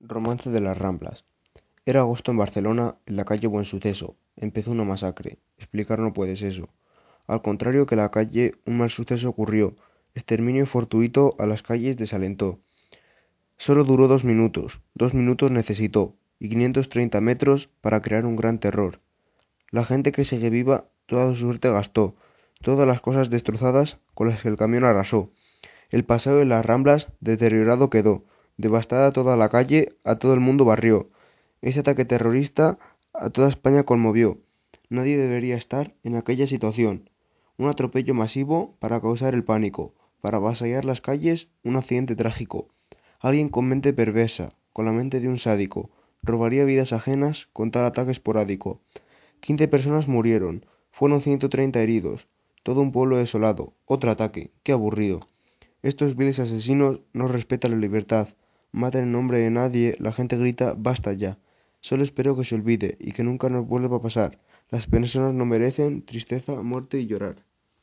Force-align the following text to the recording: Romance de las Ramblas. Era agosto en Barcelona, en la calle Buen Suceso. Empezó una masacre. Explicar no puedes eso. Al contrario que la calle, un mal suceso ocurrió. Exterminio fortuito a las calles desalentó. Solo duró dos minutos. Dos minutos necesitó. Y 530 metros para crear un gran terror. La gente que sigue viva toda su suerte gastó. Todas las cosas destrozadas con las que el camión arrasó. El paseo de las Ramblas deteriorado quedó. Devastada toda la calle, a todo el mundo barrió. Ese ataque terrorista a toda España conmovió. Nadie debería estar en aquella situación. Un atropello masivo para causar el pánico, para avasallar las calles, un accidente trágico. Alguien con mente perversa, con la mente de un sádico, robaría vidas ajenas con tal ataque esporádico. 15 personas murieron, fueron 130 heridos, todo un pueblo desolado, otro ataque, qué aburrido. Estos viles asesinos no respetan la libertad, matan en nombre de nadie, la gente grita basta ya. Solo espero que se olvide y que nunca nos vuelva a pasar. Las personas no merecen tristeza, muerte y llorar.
Romance 0.00 0.48
de 0.50 0.60
las 0.60 0.78
Ramblas. 0.78 1.24
Era 1.84 2.00
agosto 2.00 2.30
en 2.30 2.38
Barcelona, 2.38 2.96
en 3.06 3.16
la 3.16 3.24
calle 3.24 3.48
Buen 3.48 3.64
Suceso. 3.64 4.14
Empezó 4.36 4.70
una 4.70 4.84
masacre. 4.84 5.38
Explicar 5.56 5.98
no 5.98 6.12
puedes 6.12 6.42
eso. 6.42 6.68
Al 7.26 7.42
contrario 7.42 7.86
que 7.86 7.96
la 7.96 8.12
calle, 8.12 8.54
un 8.64 8.78
mal 8.78 8.90
suceso 8.90 9.28
ocurrió. 9.28 9.74
Exterminio 10.14 10.66
fortuito 10.66 11.34
a 11.40 11.46
las 11.46 11.62
calles 11.62 11.96
desalentó. 11.96 12.60
Solo 13.56 13.82
duró 13.82 14.06
dos 14.06 14.22
minutos. 14.22 14.80
Dos 14.94 15.14
minutos 15.14 15.50
necesitó. 15.50 16.14
Y 16.38 16.48
530 16.48 17.20
metros 17.20 17.68
para 17.80 18.00
crear 18.00 18.24
un 18.24 18.36
gran 18.36 18.60
terror. 18.60 19.00
La 19.72 19.84
gente 19.84 20.12
que 20.12 20.24
sigue 20.24 20.48
viva 20.48 20.84
toda 21.06 21.34
su 21.34 21.40
suerte 21.40 21.70
gastó. 21.72 22.14
Todas 22.62 22.86
las 22.86 23.00
cosas 23.00 23.30
destrozadas 23.30 23.98
con 24.14 24.28
las 24.28 24.40
que 24.42 24.48
el 24.48 24.56
camión 24.56 24.84
arrasó. 24.84 25.32
El 25.90 26.04
paseo 26.04 26.36
de 26.36 26.44
las 26.44 26.64
Ramblas 26.64 27.12
deteriorado 27.20 27.90
quedó. 27.90 28.24
Devastada 28.58 29.12
toda 29.12 29.36
la 29.36 29.50
calle, 29.50 29.92
a 30.02 30.16
todo 30.16 30.34
el 30.34 30.40
mundo 30.40 30.64
barrió. 30.64 31.08
Ese 31.62 31.78
ataque 31.78 32.04
terrorista 32.04 32.76
a 33.12 33.30
toda 33.30 33.48
España 33.48 33.84
conmovió. 33.84 34.38
Nadie 34.88 35.16
debería 35.16 35.56
estar 35.56 35.94
en 36.02 36.16
aquella 36.16 36.48
situación. 36.48 37.08
Un 37.56 37.68
atropello 37.68 38.14
masivo 38.14 38.74
para 38.80 39.00
causar 39.00 39.34
el 39.34 39.44
pánico, 39.44 39.94
para 40.20 40.38
avasallar 40.38 40.84
las 40.84 41.00
calles, 41.00 41.48
un 41.62 41.76
accidente 41.76 42.16
trágico. 42.16 42.66
Alguien 43.20 43.48
con 43.48 43.68
mente 43.68 43.92
perversa, 43.92 44.54
con 44.72 44.86
la 44.86 44.92
mente 44.92 45.20
de 45.20 45.28
un 45.28 45.38
sádico, 45.38 45.90
robaría 46.24 46.64
vidas 46.64 46.92
ajenas 46.92 47.48
con 47.52 47.70
tal 47.70 47.84
ataque 47.84 48.10
esporádico. 48.10 48.80
15 49.38 49.68
personas 49.68 50.08
murieron, 50.08 50.66
fueron 50.90 51.22
130 51.22 51.80
heridos, 51.80 52.26
todo 52.64 52.80
un 52.80 52.90
pueblo 52.90 53.18
desolado, 53.18 53.72
otro 53.86 54.10
ataque, 54.10 54.50
qué 54.64 54.72
aburrido. 54.72 55.28
Estos 55.82 56.16
viles 56.16 56.40
asesinos 56.40 57.02
no 57.12 57.28
respetan 57.28 57.70
la 57.70 57.76
libertad, 57.76 58.28
matan 58.72 59.04
en 59.04 59.12
nombre 59.12 59.40
de 59.40 59.50
nadie, 59.50 59.96
la 59.98 60.12
gente 60.12 60.36
grita 60.36 60.74
basta 60.76 61.12
ya. 61.12 61.38
Solo 61.80 62.04
espero 62.04 62.36
que 62.36 62.44
se 62.44 62.54
olvide 62.54 62.96
y 63.00 63.12
que 63.12 63.24
nunca 63.24 63.48
nos 63.48 63.66
vuelva 63.66 63.98
a 63.98 64.02
pasar. 64.02 64.38
Las 64.70 64.86
personas 64.86 65.34
no 65.34 65.46
merecen 65.46 66.04
tristeza, 66.04 66.62
muerte 66.62 66.98
y 66.98 67.06
llorar. 67.06 67.47